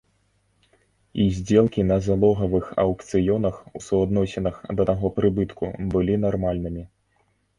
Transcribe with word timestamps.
І 1.23 1.27
здзелкі 1.39 1.81
на 1.89 1.97
залогавых 2.05 2.71
аўкцыёнах 2.85 3.55
у 3.79 3.83
суадносінах 3.87 4.55
да 4.79 4.83
таго 4.93 5.07
прыбытку 5.21 5.65
былі 5.97 6.15
нармальнымі. 6.25 6.83